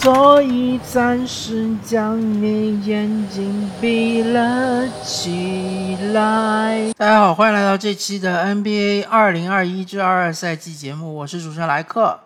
[0.00, 6.92] 所以暂时将你眼睛闭了起来。
[6.96, 12.16] 大家好，欢迎来到这期的 NBA 二零二一至二二赛季节目，我是主持人莱克。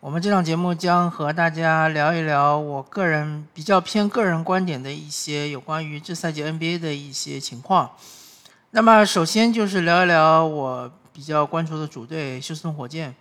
[0.00, 7.92] 我们这档节目将和大家聊一聊我个人比较偏个人观点的一些有关于这赛季 NBA 的一些情况。
[8.72, 13.14] 那么，首先就是聊一聊我比较关注的主队休斯顿火箭。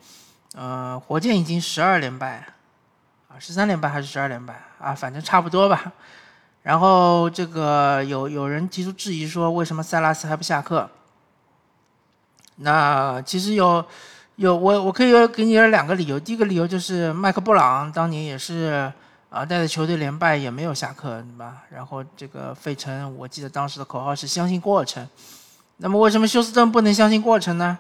[0.54, 2.46] 呃，火箭已经十二连败。
[3.32, 4.94] 啊，十三连败还是十二连败啊？
[4.94, 5.94] 反正差不多吧。
[6.64, 10.90] 然后这个有有人提出质疑说，为什么塞拉斯还不下课？
[12.58, 13.84] 那其实有
[14.36, 16.20] 有我我可以给你两个理由。
[16.20, 18.92] 第一个理由就是麦克布朗当年也是
[19.30, 21.64] 啊带着球队连败也没有下课，对吧？
[21.70, 25.08] 然后这个费城，我记得当时的口号是相信过程。
[25.78, 27.80] 那么为什么休斯顿不能相信过程呢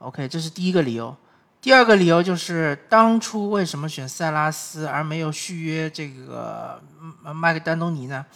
[0.00, 1.16] ？OK，这是第一个理由。
[1.62, 6.82] 第二个理由就是当初为什么选塞拉斯而没有续约这个
[7.32, 8.26] 麦克丹东尼呢？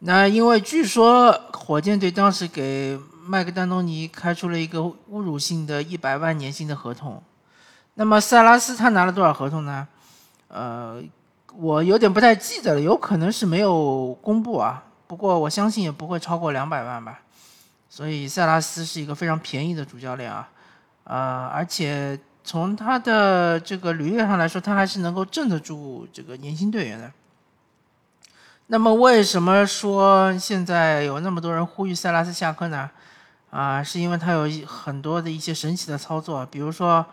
[0.00, 7.22] 那因为据说火箭队当时给麦克丹东尼开出了一个侮辱性的一百万年薪的合同。
[7.94, 9.86] 那么塞拉斯他拿了多少合同呢？
[10.48, 11.00] 呃，
[11.54, 14.82] 我有点不太记得了，有可能是没有公布啊。
[15.06, 17.20] 不过我相信也不会超过两百万吧。
[17.88, 20.48] 所以塞拉斯是一个非常便宜的主教练啊，
[21.04, 22.18] 呃，而且。
[22.42, 27.12] 从他的这个履历上来说，他还是能够镇得住这个年轻队员的。
[28.68, 32.90] 那么，为什么说现在有那么多人呼吁塞拉斯下课呢？
[33.50, 37.04] 啊，是因为他有很多的一些神奇的操作，比如说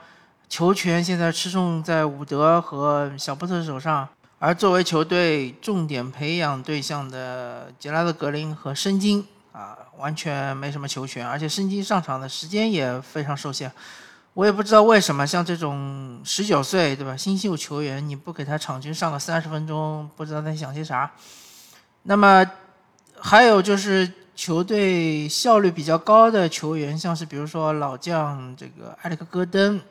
[0.48, 4.08] 球权现在吃重在伍德和小波特手上，
[4.38, 13.72] 而作为球队重点培养对象的杰拉德格林和申京啊，完全没什么球权，而且申京上场的时间也非常受限。
[14.38, 21.12] 我也不知道为什么，像这种十九岁对吧，新秀球员，你不给他场均上个三十分钟，不知道在想些啥。
[22.04, 22.46] 那么
[23.20, 29.82] 还有就是球队效率比较高的球员，像是比如说老将这个埃里克戈登，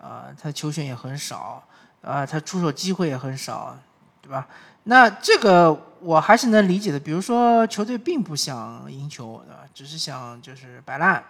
[0.00, 1.62] 啊，他球权也很少，
[2.00, 3.76] 啊，他出手机会也很少，
[4.22, 4.48] 对吧？
[4.84, 6.98] 那这个我还是能理解的。
[6.98, 9.64] 比如说球队并不想赢球，对吧？
[9.74, 11.22] 只是想就是摆烂，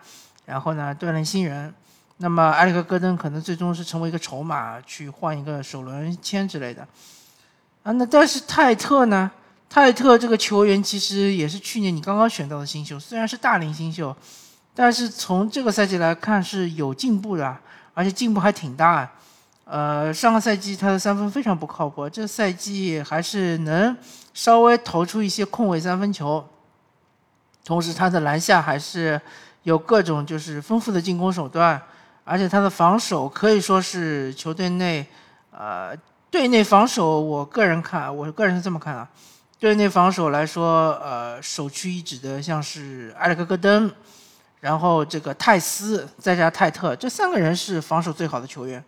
[0.47, 1.75] 然后呢锻炼新人。
[2.23, 6.87] 那么埃里克戈登可能最终是成为一个筹码，去换一个首轮签之类的，
[7.83, 9.29] 啊，那但是泰特呢？
[9.69, 14.15] 泰特这个球员其实也是去年你刚刚选到的新秀，虽然是大龄新秀，
[14.73, 17.57] 但是从这个赛季来看是有进步的，
[17.93, 19.11] 而且进步还挺大。
[19.65, 23.97] 呃，上个赛季他的三分非常不靠谱，这赛季还是能
[24.33, 26.47] 稍微投出一些空位三分球，
[27.65, 29.21] 同时他的篮下还是
[29.65, 31.83] 有各种就是丰富的进攻手段。
[32.25, 35.07] 而且他的防守可以说是球队内，
[35.51, 35.97] 呃，
[36.31, 39.09] 队内防守，我个人看，我个人是这么看啊。
[39.59, 43.93] 队内防守来说，呃，首屈一指的像是埃里克戈登，
[44.61, 48.83] 然后这个泰斯，再加泰特，这三个人是防守最好的球员。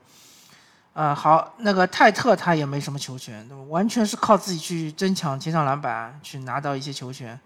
[0.92, 7.38] 啊，好，那个泰特他也没什么球权，完全是靠自己去争抢前场篮板，去拿到一些球权，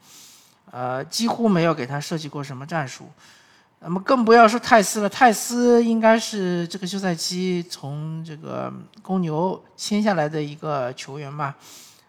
[0.70, 3.10] 呃，几乎没有给他设计过什么战术。
[3.80, 8.72] 那么更不要说泰斯了，泰斯应该是这个休赛期从这个
[9.02, 11.54] 公牛签下来的一个球员吧。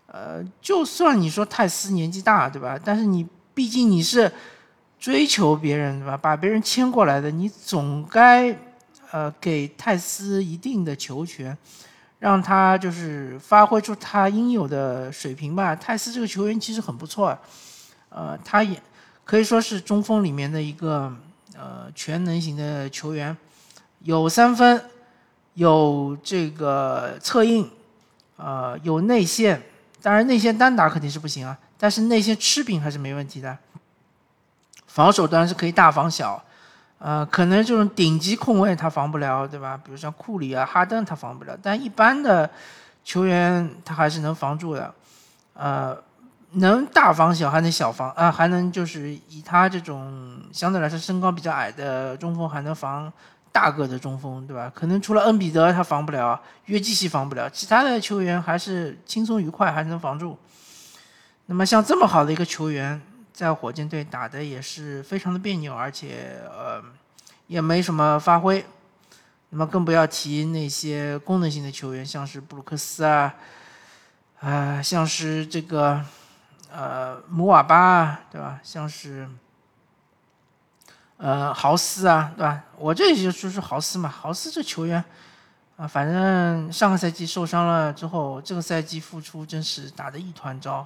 [0.08, 2.78] 呃，就算你说泰斯年纪大，对吧？
[2.84, 4.31] 但是你毕竟你是
[5.00, 6.18] 追求别人，对吧？
[6.18, 8.58] 把别人签过来的，你总该
[9.11, 11.55] 呃给泰斯一定的球权，
[12.17, 15.76] 让他就是发挥出他应有的水平吧。
[15.76, 17.38] 泰斯这个球员其实很不错，
[18.09, 18.82] 呃，他也
[19.23, 21.16] 可以说是中锋里面的一个。
[21.59, 23.35] 呃，全能型的球员，
[24.00, 24.82] 有三分，
[25.56, 27.70] 有这个策应，
[28.38, 29.61] 呃，有内线。
[30.02, 33.58] 当然，内线单打肯定是不行啊，但是内线吃饼还是没问题的。
[34.88, 36.41] 防守端是可以大防小，
[36.97, 39.76] 呃，可能这种顶级控卫他防不了，对吧？
[39.84, 42.50] 比如像库里啊、哈登他防不了，但一般的
[43.03, 44.96] 球员他还是能防住的，
[45.55, 46.02] 呃。
[46.53, 53.11] 能大防小，还能小防啊，还能就是以他这种相对来说身高比较矮的中锋，还能防
[53.51, 54.72] 大个的中锋，对吧？
[54.73, 60.35] 可能除了恩比德他防不了，约基奇防不了，其他的球员还是轻松愉快，还能防住。
[61.46, 62.99] 那么像这么好的一个球员，
[63.31, 66.81] 在火箭队打的也是非常的别扭，而且呃
[67.45, 68.66] 也没什么发挥。
[69.52, 73.35] 那么更不要提那些功能性的球员，像是布鲁克斯啊，
[74.40, 76.03] 啊，像是这个。
[76.71, 78.59] 呃，姆瓦巴对吧？
[78.61, 79.27] 像是，
[81.17, 82.63] 呃，豪斯啊，对吧？
[82.77, 85.03] 我这里就说是豪斯嘛，豪斯这球员，
[85.77, 90.85] 啊，反正上个赛季受伤了之后，这个赛季复出真是打得一团糟，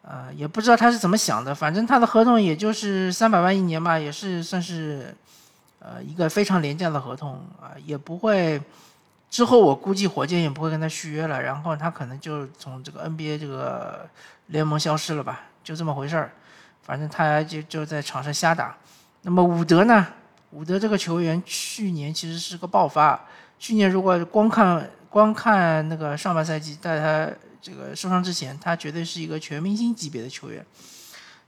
[0.00, 1.54] 呃，也不知道他是怎么想的。
[1.54, 5.14] 反正他的合同也就是三百万一年吧，也是算是，
[5.78, 8.60] 呃，一个非常廉价的合同啊，也不会。
[9.32, 14.06] 之后我估计火箭也不会跟他续约了，然后他可能就从这个 NBA 这个
[14.48, 16.30] 联盟消失了吧，就这么回事儿。
[16.82, 18.76] 反正他就就在场上瞎打。
[19.22, 20.06] 那么伍德呢？
[20.50, 23.18] 伍德这个球员去年其实是个爆发。
[23.58, 30.62] 去年如果光看光看那个上半赛季，在他这个受伤之前，他绝对是一个全明星级别的球员。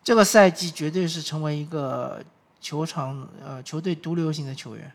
[0.02, 2.22] 这个赛季绝对是成为一个
[2.62, 4.90] 球场呃球队毒瘤型的球员，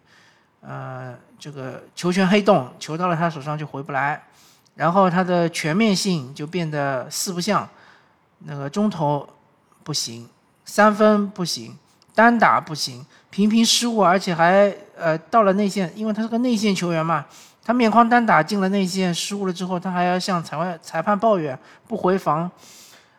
[0.61, 4.21] 呃，这个球权黑洞，球到了他手上就回不来，
[4.75, 7.67] 然后他的全面性就变得四不像，
[8.39, 9.27] 那个中投
[9.83, 10.27] 不行，
[10.65, 11.77] 三分不行，
[12.13, 13.05] 单打不行。
[13.31, 17.23] 频频失误，而且还呃到了内线，因为他是个内线球员嘛，
[17.63, 21.57] 他面框单打进了内线，失误了之后，他还要向裁判裁判抱怨
[21.87, 22.49] 不回防，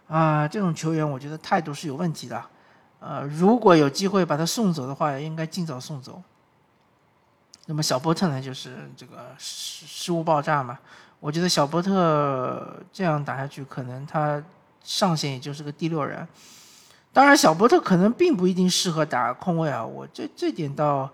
[0.08, 2.42] 啊，这种球员我觉得态度是有问题的，
[2.98, 6.20] 呃，如果有机会把他送走的话，应该尽早送走。
[7.70, 10.76] 那么小波特呢，就是这个失失误爆炸嘛，
[11.20, 14.42] 我觉得小波特这样打下去，可能他
[14.82, 16.26] 上限也就是个第六人。
[17.12, 21.08] 当然，小波特可能并不一定适合打控卫啊，我这这点倒，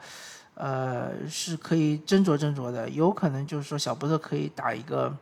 [0.54, 2.88] 呃，是可以斟酌斟酌的。
[2.88, 5.14] 有可能就是说，小波特可以打一个，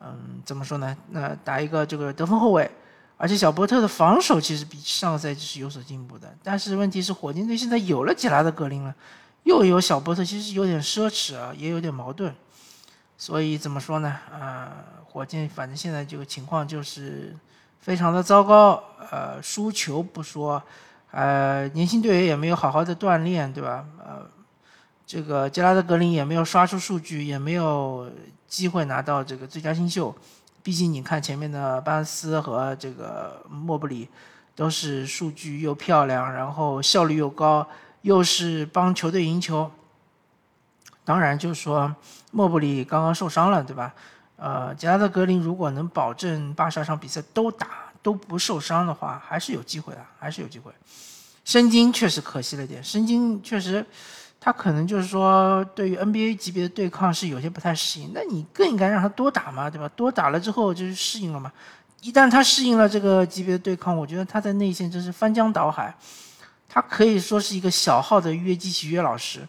[0.00, 0.96] 嗯，怎么说呢？
[1.10, 2.70] 那打一个这个得分后卫，
[3.16, 6.32] 而且小波特的防守其实比上个赛季是有所进步的。
[6.40, 8.94] 但是问题是，火箭队现在有了杰拉德格林了，
[9.44, 12.34] 又有小波特，其实有点奢侈啊，也有点矛盾。
[13.16, 14.16] 所以怎么说呢？
[14.32, 14.72] 啊，
[15.04, 17.36] 火箭反正现在这个情况就是。
[17.80, 20.62] 非常的糟糕，呃，输球不说，
[21.12, 23.86] 呃，年轻队员也没有好好的锻炼，对吧？
[23.98, 24.28] 呃，
[25.06, 28.10] 这个杰拉德格林也没有刷出数据，也没有
[28.46, 30.14] 机会拿到这个最佳新秀。
[30.62, 34.06] 毕竟你看前面的班斯和这个莫布里，
[34.54, 37.66] 都是数据又漂亮，然后效率又高，
[38.08, 39.70] 又是帮球队赢球。
[41.04, 41.94] 当然，就是说
[42.30, 43.94] 莫布里刚刚受伤了，对吧？
[44.36, 50.72] 呃，杰拉德格林如果能保证八十二场比赛都打都不受伤的话，还是有机会的，还是有机会。
[51.44, 53.84] 申京确实可惜了点，申京确实，
[54.40, 58.10] 他可能就是说对于 NBA 级别的对抗是有些不太适应。
[58.14, 59.86] 那你更应该让他多打嘛，对吧？
[59.94, 61.52] 多打了之后就是适应了嘛。
[62.00, 65.94] 一旦他适应了这个级别的对抗，我觉得他在内线真是翻江倒海，
[66.68, 69.46] 他可以说是一个小号的约基奇约老师。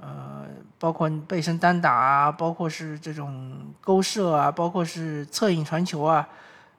[0.00, 0.44] 呃，
[0.78, 6.28] 包括背身单打啊，包括是这种勾射啊，包括是侧影传球啊，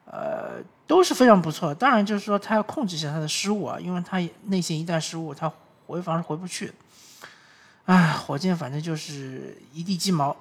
[0.04, 1.74] 呃，都是非常不错。
[1.74, 5.50] 当然，就是说他要控制一下他的失误啊，因为他内线一旦失误，他
[5.88, 6.72] 回防是回不去。
[7.86, 10.36] 唉，火箭反正就是一地鸡毛。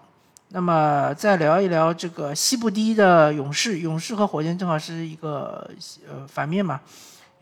[0.50, 5.72] 那么再聊一聊这个西部第一的勇士，勇士和火箭正好是一个
[6.08, 6.80] 呃反面嘛。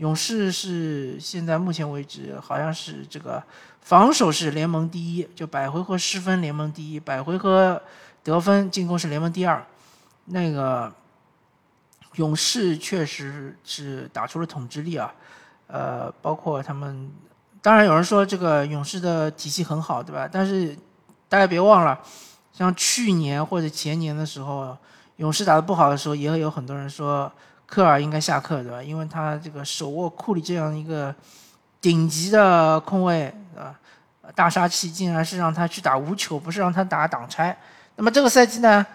[0.04, 3.42] 勇士是现在目前为止好像是这个
[3.80, 7.82] 防守是联盟第一，就百回合失分联盟第一，百回合
[8.22, 9.66] 得分进攻是联盟第二。
[10.26, 10.92] 那个
[12.16, 15.14] 勇士确实是打出了统治力啊，
[15.68, 17.10] 呃，包括他们，
[17.62, 20.28] 当然有人说这个勇士的体系很好，对吧？
[20.30, 20.78] 但是
[21.30, 21.98] 大家别忘了，
[22.52, 24.78] 像去年或者前年的时候，
[25.16, 27.32] 勇士打的不好的时候，也有很多人说。
[27.74, 28.84] 科尔应该下课，对吧？
[28.84, 31.12] 因为他这个手握库里这样一个
[31.82, 33.74] 顶级的控卫，啊，
[34.36, 37.58] 大杀器，竟然是让他去打无球，不是让他打挡拆。
[37.96, 38.86] 那么这个赛季呢，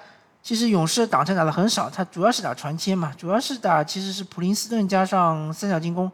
[0.44, 6.08] 其实勇士挡拆打的很少，他主要是打传切嘛，主要是打其实是普林斯顿加上三角进攻。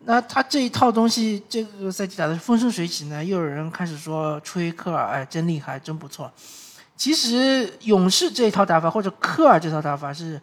[0.00, 6.28] 那他这一套东西，这个赛季打的风生水起呢，又有人开始说吹科尔，哎，真厉害，真不错。
[6.96, 10.40] 其实勇士这一套打法，或者科尔这套打法是。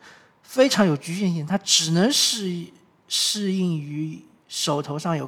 [0.54, 2.64] 非常有局限性，它只能适
[3.08, 5.28] 适应于手头上有，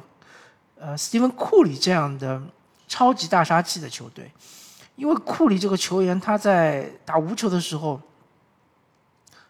[0.78, 2.40] 呃，斯蒂芬库里这样的
[2.86, 4.30] 超级大杀器的球队，
[4.94, 8.00] 因为库里这个球员他在打无球的时候，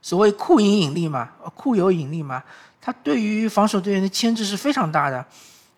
[0.00, 2.42] 所谓库引引力嘛，库有引力嘛，
[2.80, 5.26] 他对于防守队员的牵制是非常大的，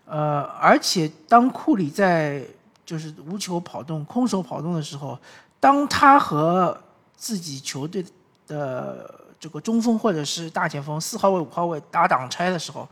[0.07, 2.47] 呃，而且当库里在
[2.87, 5.19] 就是无球跑动、空手跑动的时候，
[5.59, 6.81] 当他和
[7.17, 8.05] 自己球队
[8.47, 12.89] 的这个中锋或者是大前锋四号位五号位打挡拆的时候，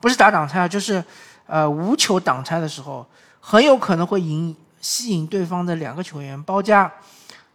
[0.00, 1.02] 不是打挡拆啊，就是
[1.46, 3.06] 呃无球挡拆的时候，
[3.40, 6.90] 很有可能会引吸引对方的两个球员包夹，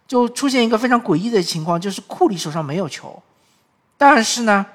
[0.08, 3.22] 就出现一个非常诡异的情况，就是库里手上没有球，
[3.98, 4.66] 但是呢，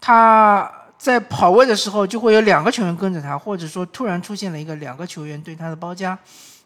[0.00, 6.18] 他在跑位的时候就会有两个球员跟着他，或者说突然出现了一个两个球员对他的包夹，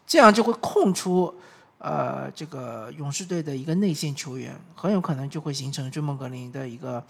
[0.07, 1.33] 这样就会空出
[1.79, 7.03] 呃，这个勇士队的一个内线球员，很有可能就会形成追梦格林的一个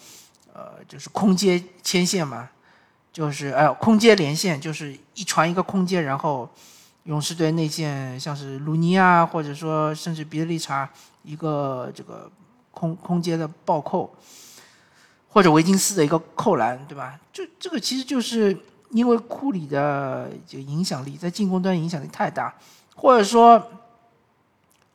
[0.54, 2.50] 呃，就是空接牵线嘛，
[3.14, 6.50] 就是呃空接连线，就是一传一个空接，然后
[7.06, 10.90] 勇士队内线像是鲁尼啊，或者说甚至比利查
[11.24, 12.30] 一个这个
[12.72, 14.14] 空空接的暴扣，
[15.30, 17.18] 或者维金斯的一个扣篮，对吧？
[17.32, 18.58] 就这个其实就是
[18.92, 22.54] 因为库里的这个影响力在进攻端影响力太大，
[22.94, 23.66] 或者说。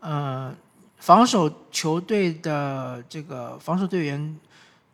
[0.03, 0.53] 呃，
[0.99, 4.37] 防守球队的这个防守队员，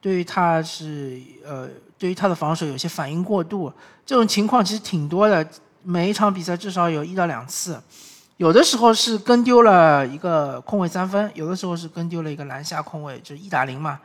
[0.03, 3.73] 对于他是呃，对于他的防守有些反应过度，
[4.05, 5.49] 这种情况其实挺多的。
[5.83, 7.81] 每一场比赛至少有一到两次，
[8.37, 13.99] 有的时候是跟丢了一个空位三分，有的时候是跟丢了一个篮下空位，就是一打零嘛。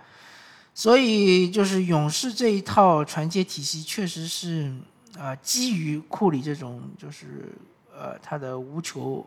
[0.74, 4.74] 所以就是勇士这一套传接体系，确实是
[5.20, 7.54] 啊，基于库里这种就是
[7.94, 9.26] 呃他的无球。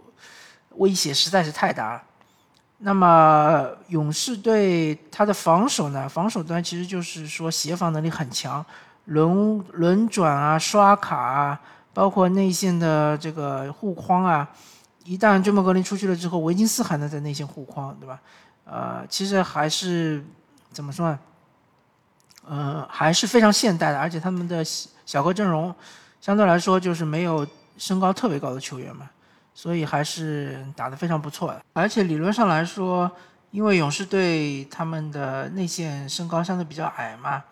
[0.77, 2.03] 威胁实在是太大了。
[2.79, 6.09] 那么勇士队他的防守呢？
[6.09, 8.65] 防守端其实就是说协防能力很强，
[9.07, 11.61] 轮轮转啊、刷卡啊，
[11.95, 14.49] 包括内线的这个护框啊。
[15.05, 18.21] 一旦追梦格林出去了之后，维金斯还能在内线护框，对吧？
[18.65, 20.25] 呃，其实还是
[20.73, 21.19] 怎么说呢？
[22.47, 24.63] 呃，还是非常现代的，而且他们的
[25.07, 25.75] 小个阵容
[26.21, 27.47] 相对来说就是没有
[27.79, 29.09] 身高特别高的球员嘛。
[29.57, 33.11] 所以还是打得非常不错的，而且理论上来说，
[33.53, 37.43] 因为勇士队他们的内线身高相对比较矮嘛，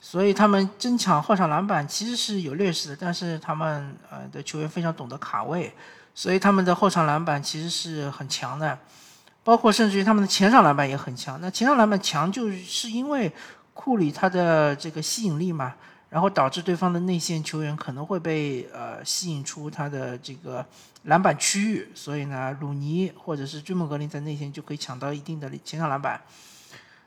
[0.00, 2.96] 所以他们争抢后场篮板其实是有劣势的。
[2.98, 5.70] 但是他们呃的球员非常懂得卡位，
[6.14, 8.78] 所以他们的后场篮板其实是很强的，
[9.44, 11.38] 包括甚至于他们的前场篮板也很强。
[11.42, 13.30] 那前场篮板强就是因为
[13.74, 15.74] 库里他的这个吸引力嘛。
[16.10, 20.66] 然后导致对方的内线球员可能会被呃吸引出他的这个
[21.04, 26.20] 篮板区域，所以呢，鲁尼或者是追梦格林在内线就可以抢到一定的前场篮板。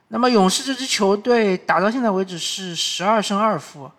[0.08, 3.90] 那么勇士这支球队打到现在为止是十二胜二负，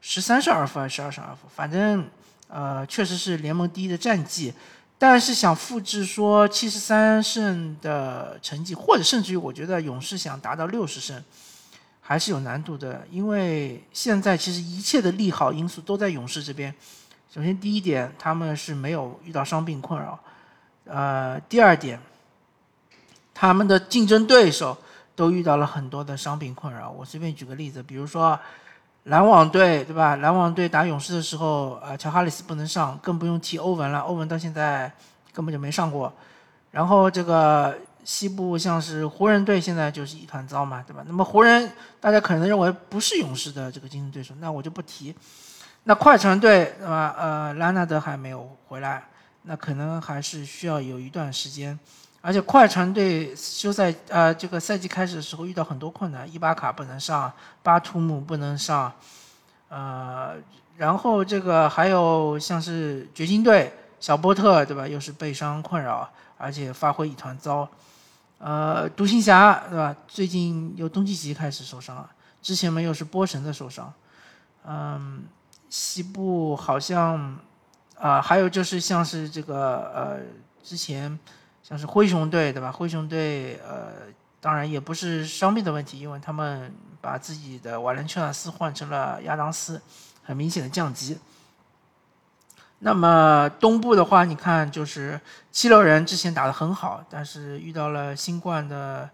[0.00, 1.48] 十三胜二负还是十二胜二负？
[1.54, 2.08] 反正
[2.48, 4.54] 呃确实是联盟第一的战绩。
[4.96, 11.22] 但是想复制说七十三胜的成绩，或者甚至于我觉得勇士想达到六十胜。
[12.06, 16.72] 还是有难度的，因为现在其实一切的利好因素都在勇士这边。
[17.32, 20.18] 首先，第一点，他们是没有遇到伤病困扰；
[20.84, 21.98] 呃，第二点，
[23.32, 24.76] 他们的竞争对手
[25.16, 26.90] 都遇到了很多的伤病困扰。
[26.90, 28.38] 我随便举个例子，比如说
[29.04, 30.16] 篮网队，对吧？
[30.16, 34.00] 篮网队打勇士的时候，呃，乔哈里斯不能上，更不用提欧文了。
[34.00, 34.92] 欧文到现在
[35.32, 36.12] 根本就没上过。
[36.70, 37.74] 然后这个。
[38.04, 41.02] 西部像是湖人队现在就是一团糟嘛，对吧？
[41.06, 45.14] 那么湖人大家可能认为不是勇士的这个竞争对手，那我就不提。
[45.84, 47.14] 那快船队对吧？
[47.18, 49.04] 呃，拉纳德还没有回来，
[49.42, 51.78] 那可能还是需要有一段时间。
[52.20, 57.30] 而且快船队休赛呃这个赛季开始的时候遇到很多困难，伊巴卡不能上，
[57.62, 58.90] 巴图姆不能上，
[59.68, 60.34] 呃，
[60.78, 63.70] 然后这个还有像是掘金队
[64.00, 64.88] 小波特对吧？
[64.88, 66.08] 又是背伤困扰，
[66.38, 67.68] 而且发挥一团糟。
[68.38, 69.96] 呃，独行侠对吧？
[70.06, 72.10] 最近由东契奇开始受伤了，
[72.42, 73.92] 之前嘛又是波神的受伤。
[74.66, 75.24] 嗯，
[75.68, 77.38] 西部好像
[77.98, 80.20] 啊，还有就是像是这个呃，
[80.62, 81.18] 之前
[81.62, 82.70] 像是灰熊队对吧？
[82.70, 83.92] 灰熊队呃，
[84.40, 89.80] 当然也不是伤病的问题，因为他们把自己的瓦伦丘纳斯换成了亚当斯，
[90.22, 91.18] 很明显的降级。
[92.86, 95.18] 那么东部的话，你看就是
[95.50, 99.08] 七六人之前打得很好，但是遇到了新冠的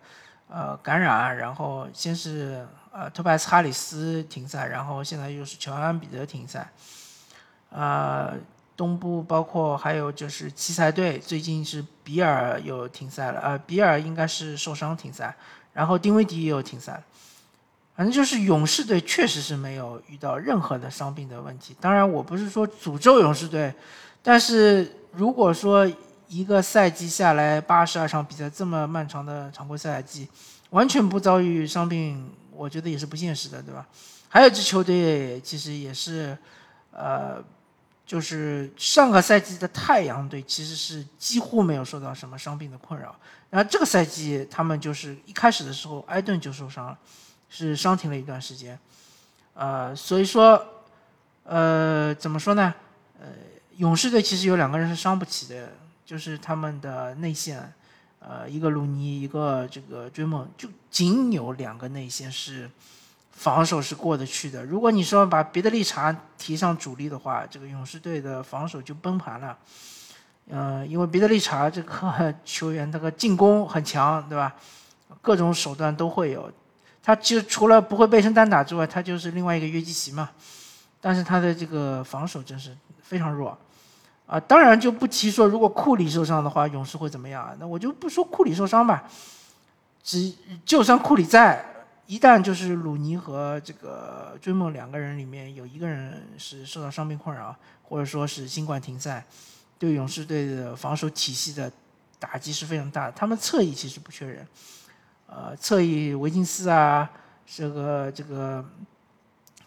[0.48, 6.68] 呃感染，然后先是呃托拜斯哈里斯停赛，然后现在又是乔安比德停赛。
[7.68, 8.34] 呃，
[8.76, 15.32] 东部包括还有就是奇才队，最近是比尔又停赛了，呃，比尔应该是受伤停赛，
[15.72, 17.00] 然后丁威迪也有停赛。
[17.94, 21.76] 反正就是勇士队确实是没有遇到任何的伤病的问题。
[21.80, 23.74] 当然，我不是说诅咒勇士队，
[24.22, 25.86] 但是如果说
[26.28, 30.28] 一个赛季下来八十二场比赛这么漫长的常规赛季，
[30.70, 33.86] 完全不遭遇伤病，我觉得也是不现实的，对吧？
[34.28, 36.38] 还有支球队其实也是，
[36.92, 37.42] 呃，
[38.06, 43.14] 就是上个赛季的太阳队其实是几乎没有受到什么伤病的困扰，
[43.50, 46.96] 然后这个赛季他们就是一开始的时候埃顿就受伤了。
[47.50, 48.78] 是伤停了一段时间，
[49.54, 50.64] 呃，所以说，
[51.42, 52.72] 呃，怎么说呢？
[53.20, 53.26] 呃，
[53.76, 55.72] 勇士队其实有两个人是伤不起的，
[56.06, 57.72] 就是他们的内线，
[58.20, 62.70] 呃，一个鲁尼，一个这个追梦，就仅有两个内线是
[63.32, 64.64] 防守是过得去的。
[64.64, 69.58] 如果你说把别的利查提上主力的话，这个勇士队的防守就崩盘了。
[70.48, 74.54] 呃，因为彼得利查这个 球员，他个进攻很强，对吧？
[75.20, 76.48] 各种手段都会有。
[77.10, 80.30] 他就除了不会背身单打之外，他就是另外一个约基奇嘛。
[81.00, 83.58] 但是他的这个防守真是非常弱，
[84.26, 87.56] 啊，当然就不提说如果库里受伤的话，勇士会怎么样啊？
[87.58, 89.02] 那我就不说库里受伤吧，
[90.04, 90.32] 只
[90.64, 91.64] 就算库里在，
[92.06, 99.24] 一旦就是鲁尼和这个追梦两个人里面有一个人是受到伤病困扰，或者说是新冠停赛，
[99.80, 101.72] 对勇士队的防守体系的
[102.20, 103.12] 打击是非常大的。
[103.12, 104.46] 他们侧翼其实不缺人。
[105.32, 107.08] 呃，侧翼维金斯啊，
[107.46, 108.64] 这个这个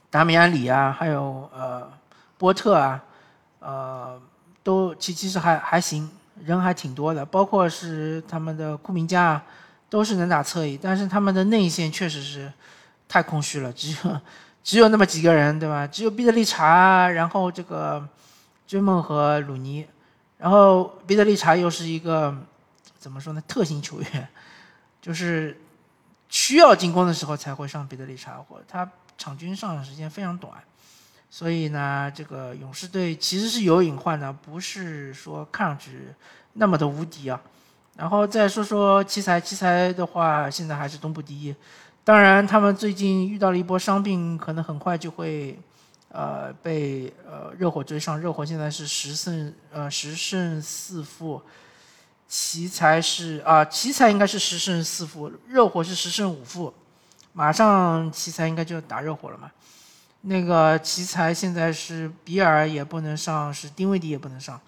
[0.09, 1.89] 达米安里啊，还有呃
[2.37, 3.01] 波特啊，
[3.59, 4.21] 呃，
[4.61, 6.11] 都其其实还还行，
[6.43, 7.25] 人还挺多的。
[7.25, 9.43] 包括是他们的库明加啊，
[9.89, 12.51] 都是能打侧翼，但是他们的内线确实是
[13.07, 14.21] 太空虚了，只有
[14.65, 15.87] 只有那么几个人，对吧？
[15.87, 18.05] 只有毕德利查，然后这个
[18.67, 19.87] 追梦和鲁尼，
[20.37, 22.35] 然后毕德利查又是一个
[22.99, 23.41] 怎么说呢？
[23.47, 24.27] 特型球员。
[25.03, 25.59] 就是
[26.29, 30.53] 需要进攻的时候才会上彼得利查，或他场均上场时间非常短，
[31.29, 36.07] 所以呢，这个勇士队其实是有隐患的，不是说看上去
[36.53, 37.41] 那么的无敌啊。
[37.97, 41.53] 然后再说说奇才，奇才的话现在还是东部第一，
[42.05, 45.59] 当然他们最近遇到了一波伤病，可能很快就会
[46.07, 51.41] 呃被呃热火追上，热火现在是十胜呃十胜四负。
[52.27, 56.73] 奇才是啊，奇才应该是十胜四负，热火是十胜五负，
[57.33, 59.51] 马上奇才应该就打热火了嘛。
[60.21, 64.59] 那个奇才现在是比尔也不能上，是丁威迪也不能上。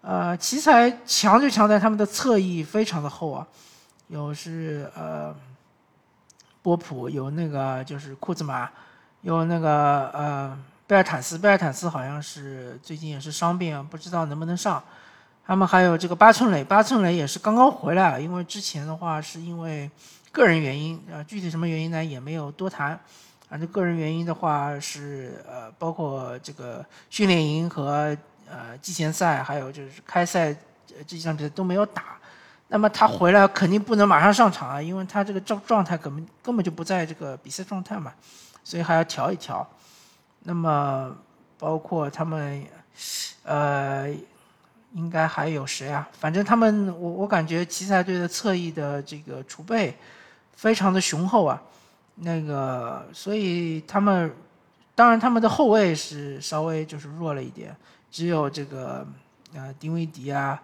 [0.00, 3.46] 呃，奇才强就强在他们的侧翼非常的厚啊，
[4.08, 5.34] 有是呃
[6.62, 8.70] 波普，有那个就是库兹马，
[9.20, 14.82] 有那个呃贝尔坦斯，贝尔坦斯好像是最近也是伤病，不知道能不能上。
[15.44, 19.90] 他们还有这个八寸垒，八寸垒也是刚刚回来，因为之前的话是因为
[20.30, 22.98] 个人原因，啊，具体什么原因呢也没有多谈。
[23.48, 28.16] 反正个人原因的话是呃，包括这个训练营和
[28.48, 30.54] 呃季前赛，还有就是开赛
[30.86, 32.16] 这几场比赛都没有打。
[32.68, 38.12] 那么他回来肯定不能马上上场啊，因为他这个状状态根本根本就不在这个比赛状态嘛，
[38.62, 39.68] 所以还要调一调。
[40.44, 41.14] 那么
[41.58, 42.64] 包括他们
[43.42, 44.14] 呃。
[44.94, 46.06] 应该还有谁啊？
[46.12, 49.96] 反正他们，我我感觉奇才队的侧翼的这个储备
[50.54, 51.62] 非常的雄厚啊。
[52.16, 54.30] 那个，所以他们，
[54.94, 57.74] 当然他们的后卫是稍微就是弱了一点，
[58.10, 59.06] 只有这个
[59.54, 60.60] 呃丁威迪啊，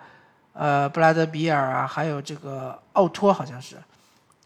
[0.52, 3.76] 呃布拉德比尔啊，还有这个奥托好像是，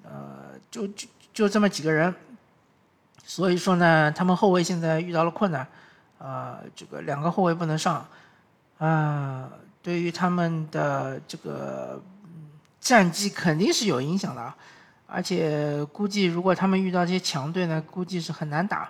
[0.05, 2.15] 呃就就就这么几个人。
[3.25, 5.67] 所以说呢，他们后卫现在遇到了困难，
[6.19, 8.07] 啊，这个两个后卫不能上，
[8.79, 9.51] 啊。
[9.83, 12.01] 对于他们的这个
[12.81, 14.55] 战绩肯定是有影响的，
[15.07, 18.89] 而且估计如果他们遇到这些强队呢，估计是很难打。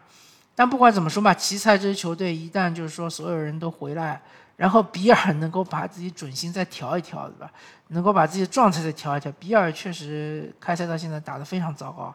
[0.55, 4.21] 但不管怎么说吧，奇才这支球队一旦就是说所有人都回来，
[4.55, 7.51] 然后比尔能够把自己准心再调一调，对吧？
[7.89, 9.33] 能够把自己的状态再调一调。
[9.39, 12.15] 比尔确实开赛到现在打得非常糟糕。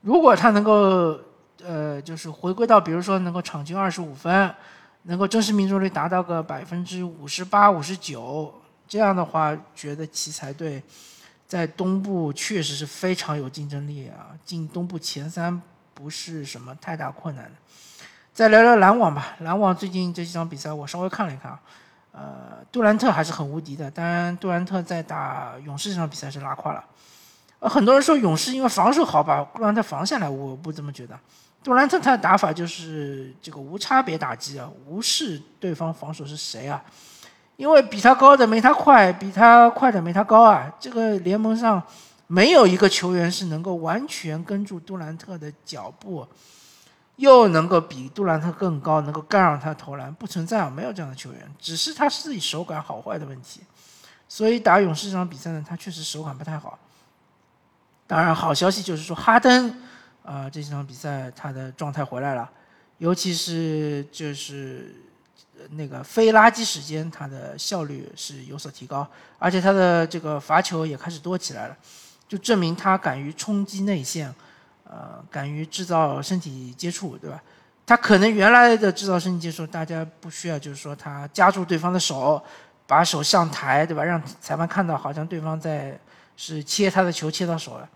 [0.00, 1.16] 如果他能够
[1.64, 4.52] 呃，就是回归到比如说能够场均二十五分。
[5.04, 8.52] 能够真实命中率达到个百分之五十八、五十九，
[8.86, 10.82] 这样的话，觉得奇才队
[11.46, 15.60] 在东部确实是非常有竞争力啊，进东部前三
[15.92, 17.52] 不是什么太大困难的。
[18.32, 21.60] 再聊聊篮网吧，篮网最近这几场比赛我稍微看了一看啊，
[22.12, 26.84] 呃，杜兰特还是很无敌的，当然杜兰特在打勇士这场比赛是拉胯了。
[27.58, 31.18] 呃，很多人说勇士因为防守好把杜兰特防下来，我不这么觉得。
[31.62, 36.82] 杜兰特他的打法就是这个无差别打击啊，无视对方防守是谁啊，
[37.56, 40.68] 因为比他高的没他快，比他快的没他高啊。
[40.80, 41.80] 这个联盟上
[42.26, 46.26] 没有一个球员是能够完全跟住杜兰特的脚步，
[47.14, 53.60] 又能够比杜兰特更高，能够干扰他投篮，不存在啊，没有这样的球员，只是他自己手感好坏的问题。
[54.28, 56.76] 所以打勇士这场比赛呢，他确实手感不太好。
[58.08, 59.80] 当然，好消息就是说哈登。
[60.24, 62.50] 啊，这几场比赛他的状态回来了，
[62.98, 64.94] 尤其是就是
[65.70, 69.06] 那个非垃圾时间，他的效率是有所提高，
[69.38, 71.76] 而且他的这个罚球也开始多起来了，
[72.28, 74.32] 就证明他敢于冲击内线，
[74.84, 77.42] 呃，敢于制造身体接触，对吧？
[77.84, 82.40] 他可能原来的制造身体接触，大家不需要，就是说他夹住对方的手，
[82.86, 84.04] 把手上抬，对吧？
[84.04, 85.98] 让裁判看到好像对方在
[86.36, 87.88] 是切他的球切到手了。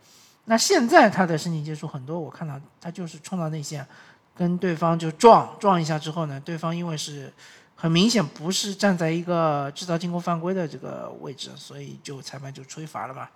[0.47, 3.87] 那现在他的身体接触很多，我看到他就是冲到内线，
[4.35, 7.33] 跟对方就撞撞一下之后呢，对方因为是
[7.75, 13.29] 很明显不是站在一个制造进攻犯规的这个位置，所以就裁判就吹罚了嘛。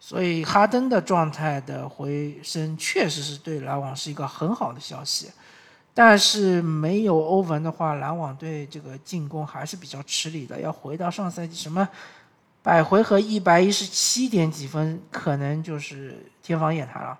[0.00, 5.28] 所以哈登的状态的回升确实是对篮网是一个很好的消息，
[5.92, 10.60] 但是没有欧文的话，篮网队这个进攻还是比较吃力的。
[10.60, 11.86] 要回到上赛季什么
[12.68, 17.18] 百回合一百一十七点几分，可能就是天方夜谭了。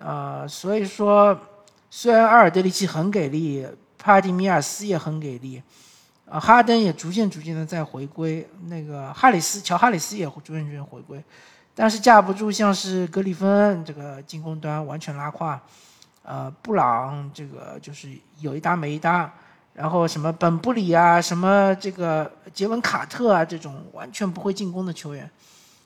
[0.00, 1.40] 呃，所以说
[1.88, 3.66] 虽然阿尔德里奇很给力。
[3.96, 5.60] 帕蒂米尔斯也很给力，
[6.30, 11.24] 啊，哈登也逐渐逐渐的在回归，那个哈里斯乔哈里斯也逐渐逐渐回归，
[11.74, 15.60] 但是架不住像是格里芬这个进攻端完全拉胯，
[16.22, 19.32] 呃，布朗这个就是有一搭没一搭，
[19.76, 25.30] 然后什么本布里啊，什么这个杰文卡特啊这种完全不会进攻的球员，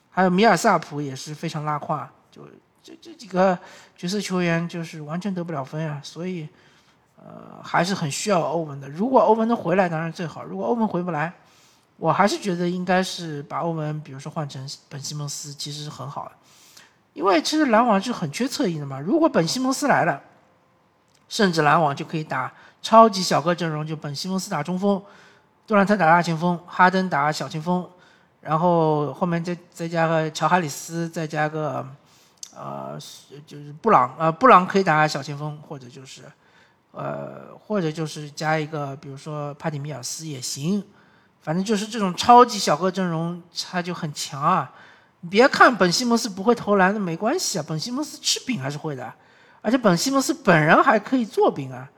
[0.09, 2.41] 还有米尔萨普也是非常拉胯，就
[2.81, 3.57] 这这几个
[3.97, 6.47] 角色球员就是完全得不了分啊，所以。
[7.23, 8.89] 呃，还是很需要欧文的。
[8.89, 10.43] 如果欧文能回来，当然最好。
[10.43, 11.31] 如果欧文回不来，
[11.97, 16.31] 我还是觉得应该是把欧文，比如说换成本西蒙斯，其实是很好的。
[17.13, 18.99] 因为其实篮网是很缺侧翼的嘛。
[18.99, 20.19] 如果本西蒙斯来了，
[21.31, 25.01] 甚至篮网就可以打超级小个阵容，就本西蒙斯打中锋，
[25.65, 27.89] 杜兰特打大前锋，哈登打小前锋，
[28.41, 31.87] 然后后面再再加个乔哈里斯，再加个
[32.53, 32.99] 呃，
[33.47, 36.23] 就是布朗，呃，布朗可以打小前锋，或者就是。
[36.93, 40.83] 呃，或者就是加一个，比如说帕蒂米尔斯也行，
[41.41, 43.41] 反正就是这种超级小个阵容，
[43.71, 44.69] 他就很强啊。
[45.29, 49.13] 别看本西蒙斯不会投篮那没关系啊，本西蒙斯吃饼还是会的，
[49.61, 51.89] 而且本西蒙斯本人还可以做饼啊，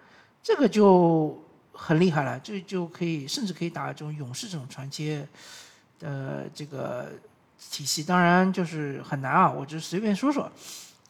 [0.42, 5.28] 这个就很厉害了，就就可以甚至可以打这种勇士这种传切
[6.00, 7.12] 的这个
[7.72, 8.04] 体系。
[8.04, 10.52] 当然就是很难啊，我就随便说说，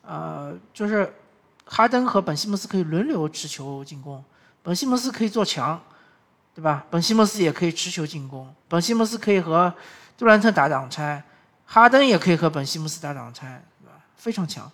[0.02, 1.13] 呃，就是。
[1.66, 4.22] 哈登和本西蒙斯可以轮流持球进攻，
[4.62, 5.82] 本西蒙斯可以做强，
[6.54, 6.86] 对吧？
[6.92, 9.74] 本西蒙斯也可以持球进攻，本西蒙斯可以和
[10.18, 11.24] 杜兰特打挡拆，
[11.66, 13.94] 哈登也可以和本西蒙斯打挡拆，对吧？
[14.18, 14.70] 非常强。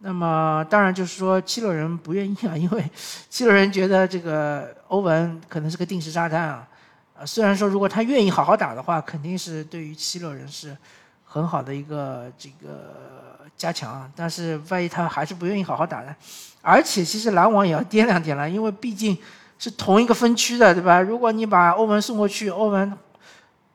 [0.00, 2.90] 那么当然就是说七六人不愿意啊，因为
[3.30, 6.66] 七六人觉得这个欧文可能是个定时炸弹啊。
[7.18, 10.76] 啊，虽然说如果他愿意好好打的话，肯定是对于七六人是
[11.24, 13.08] 很好的一个这个。
[13.56, 16.16] 加强啊，但是万一他还是不愿意好好打呢？
[16.62, 19.14] 而且其实篮网也要掂量掂量，因为毕竟
[19.58, 20.98] 是同一个分区的，对吧？
[20.98, 22.90] 如果你把欧文送过去，欧文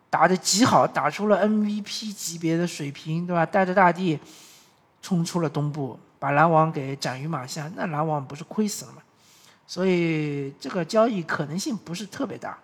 [0.10, 3.46] 打得极好，打出了 MVP 级别的水平，对吧？
[3.46, 4.20] 带着大地
[5.04, 9.02] 冲出了东部，把篮网给斩于马下，那篮网不是亏死了吗？
[9.68, 12.58] 所以这个交易可能性不是特别大，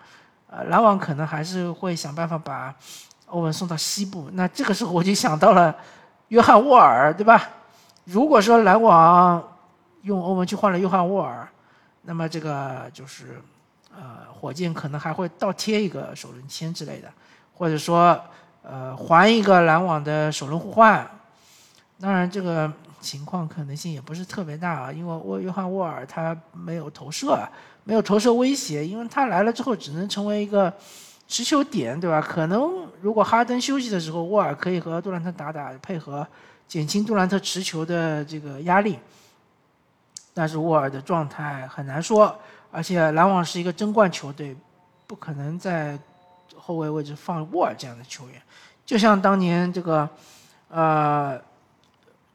[0.47, 2.75] 呃，篮网可能还是会想办法把
[3.27, 4.29] 欧文送到西部。
[4.33, 5.75] 那这个时候我就想到了。
[6.31, 7.49] 约翰沃尔，对吧？
[8.05, 9.45] 如果说篮网
[10.03, 11.45] 用欧文去换了约翰沃尔，
[12.03, 13.41] 那么这个就是，
[13.93, 17.11] 呃，火箭可能还会倒贴一个首轮签之类的，
[17.53, 18.17] 或者说，
[18.63, 21.05] 呃，还一个篮网的首轮互换。
[21.99, 27.37] 当然，这个情况可能性也不是特别大啊，因为沃约翰沃尔他没有投射，
[27.83, 30.73] 没有投射威胁，因为他来了之后只能成为一个。
[31.27, 32.19] 持球点对吧？
[32.19, 36.27] 可能如果哈登休息的时候，沃尔可以和杜兰特打打配合，
[36.67, 38.99] 减轻杜兰特持球的这个压力。
[40.33, 42.37] 但是沃尔的状态很难说，
[42.69, 44.53] 而且篮网是一个争冠球队，
[45.07, 45.97] 不可能在
[46.57, 48.41] 后卫位置放沃尔这样的球员。
[48.85, 50.09] 就像当年这个，
[50.67, 51.39] 呃，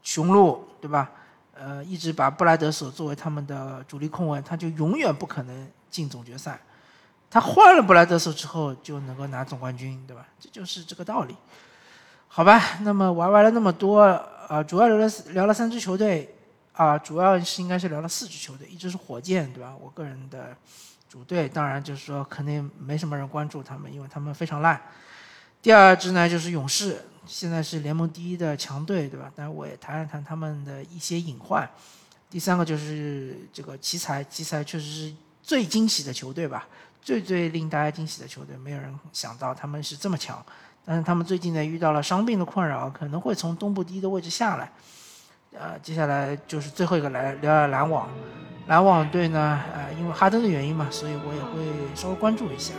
[0.07, 1.11] 雄鹿对吧？
[1.53, 6.57] 呃，一直把布莱德索作为他们的主力控卫，他就永远不可能进总决赛。
[7.29, 10.25] 他换了布莱德索之后就能够拿总冠军，对吧？
[10.39, 11.35] 这就是这个道理，
[12.29, 12.79] 好吧？
[12.83, 14.03] 那么玩完了那么多，
[14.47, 16.33] 呃，主要聊了聊了三支球队，
[16.71, 19.73] 啊，主要是应该是聊了四支球队，一支是火箭，对吧？
[19.77, 20.55] 我个人的
[21.09, 24.79] 主队，当然就是说肯定没什么人关注他们，因为他们非常烂。
[25.67, 29.29] 第二支呢就是勇士，现在是联盟第一的强队，对吧？
[29.35, 31.69] 但我也谈了谈他们的一些隐患。
[32.29, 36.69] 第三个就是这个奇才，奇才确实是最惊喜的球队吧。
[37.01, 40.41] 最最令大家惊喜的球队，没有人想到他们是这么强。
[40.85, 44.71] 但是他们最近呢遇到了伤病的困扰，可能会从东部第一的位置下来。
[45.51, 48.09] 呃，接下来就是最后一个来聊聊篮网。
[48.67, 52.73] 篮网队呢，呃，因为哈登的原因嘛，所以我也会稍微关注一下。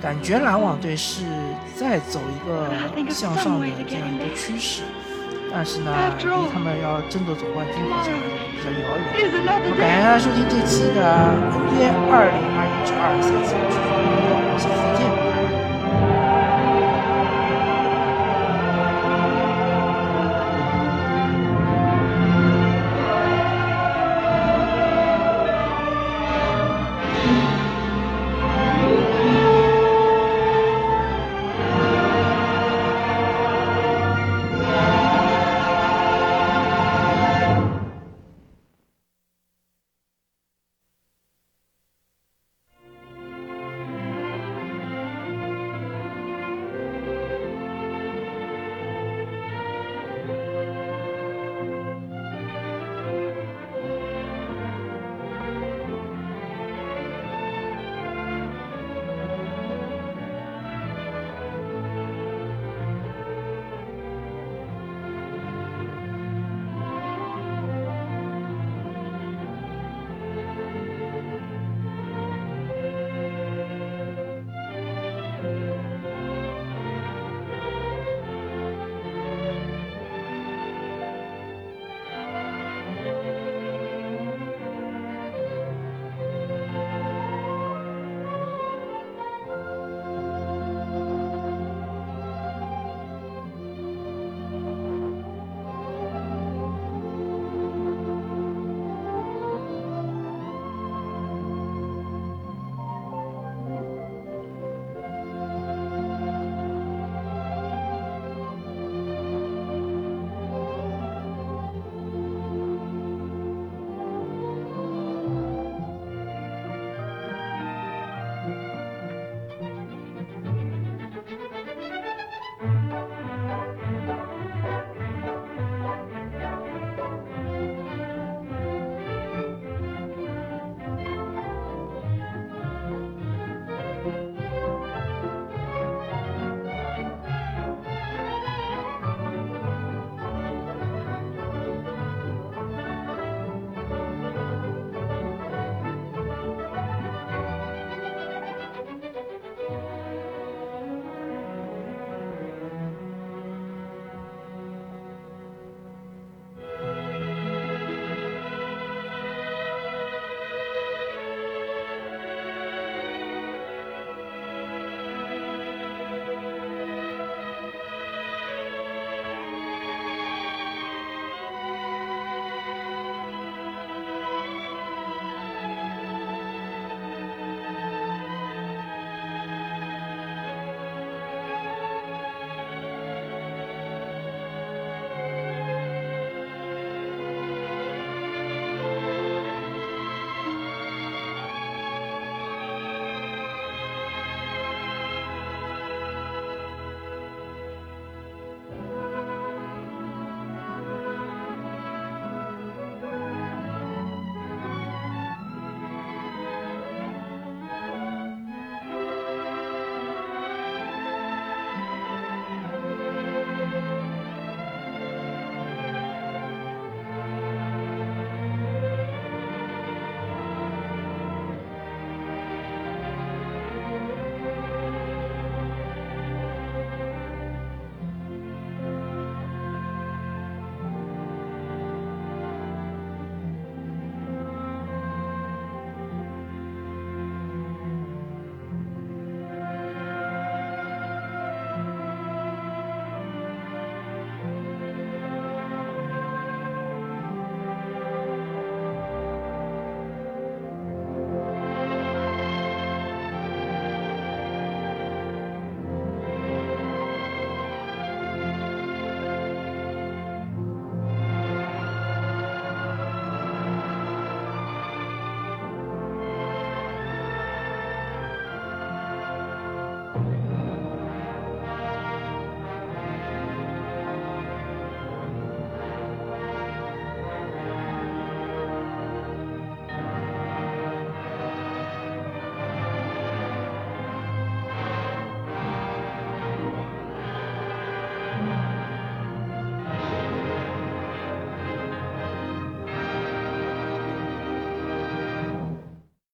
[0.00, 1.24] 感觉篮网队是
[1.74, 2.70] 在走一个
[3.10, 4.82] 向上的这样一个趋势，
[5.52, 8.20] 但是呢，离他们要争夺总冠军好像还
[8.52, 9.02] 比较遥远。
[9.76, 11.00] 感谢大家收听这期的
[11.50, 13.26] NBA 二零二一至二赛
[14.96, 15.27] 季。